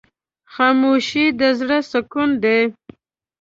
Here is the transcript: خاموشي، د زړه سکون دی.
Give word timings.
خاموشي، 0.53 1.25
د 1.39 1.41
زړه 1.59 1.77
سکون 1.91 2.29
دی. 2.43 2.59